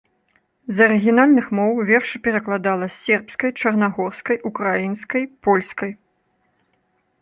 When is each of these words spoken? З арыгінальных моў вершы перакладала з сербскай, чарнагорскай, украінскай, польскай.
З 0.77 0.83
арыгінальных 0.85 1.51
моў 1.59 1.83
вершы 1.91 2.23
перакладала 2.29 2.85
з 2.89 2.95
сербскай, 3.03 3.55
чарнагорскай, 3.63 4.43
украінскай, 4.53 5.23
польскай. 5.49 5.91